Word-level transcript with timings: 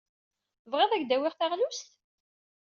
Tebɣid 0.63 0.91
ad 0.91 0.95
ak-d-awyeɣ 0.99 1.33
taɣlust? 1.35 1.89